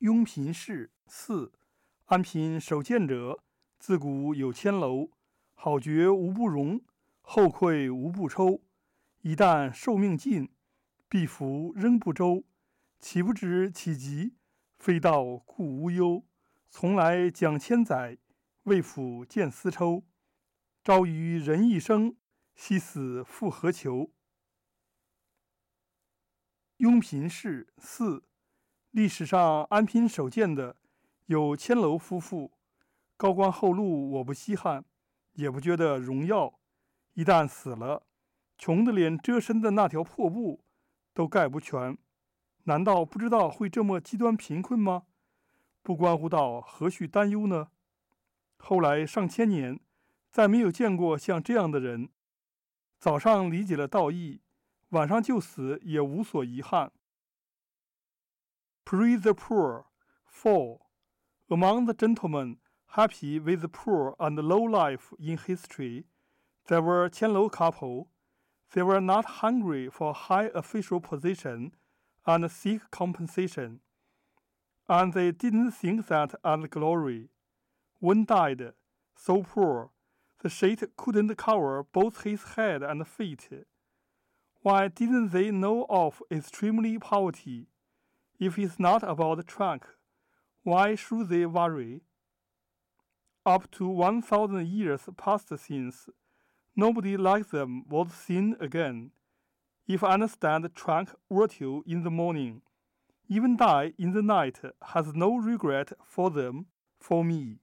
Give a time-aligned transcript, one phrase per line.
[0.00, 1.52] 庸贫士四，
[2.04, 3.42] 安贫守贱者，
[3.80, 5.10] 自古有千楼。
[5.54, 6.80] 好爵无不容，
[7.20, 8.62] 后馈无不抽。
[9.22, 10.50] 一旦寿命尽，
[11.08, 12.44] 必服仍不周。
[13.00, 14.36] 岂不知其急？
[14.78, 16.24] 非道故无忧。
[16.70, 18.18] 从来讲千载，
[18.62, 20.04] 未抚见丝绸。
[20.84, 22.16] 朝于人一生，
[22.54, 24.12] 夕死复何求？
[26.76, 28.27] 庸贫士四，
[28.98, 30.74] 历史上安贫守贱的
[31.26, 32.50] 有千楼夫妇，
[33.16, 34.84] 高官厚禄我不稀罕，
[35.34, 36.58] 也不觉得荣耀。
[37.14, 38.02] 一旦死了，
[38.56, 40.64] 穷的连遮身的那条破布
[41.14, 41.96] 都盖不全，
[42.64, 45.04] 难道不知道会这么极端贫困吗？
[45.80, 47.68] 不关乎到何须担忧呢？
[48.56, 49.78] 后来上千年，
[50.32, 52.08] 再没有见过像这样的人，
[52.98, 54.40] 早上理解了道义。
[54.88, 56.90] 晚上就死也无所遗憾。
[58.88, 59.84] Praise the poor.
[60.24, 60.80] Four.
[61.50, 62.56] Among the gentlemen
[62.92, 66.06] happy with the poor and low life in history,
[66.68, 68.08] there were Qianlou couple.
[68.72, 71.72] They were not hungry for high official position
[72.26, 73.80] and seek compensation,
[74.88, 77.28] and they didn't think that as glory.
[77.98, 78.72] One died
[79.14, 79.90] so poor
[80.42, 83.50] the sheet couldn't cover both his head and feet.
[84.62, 87.66] Why didn't they know of extremely poverty?
[88.38, 89.84] If it's not about trunk,
[90.62, 92.02] why should they worry?
[93.44, 96.08] Up to one thousand years passed since,
[96.76, 99.10] nobody like them was seen again.
[99.88, 102.62] If I understand trunk virtue in the morning,
[103.28, 106.66] even die in the night has no regret for them,
[107.00, 107.58] for me.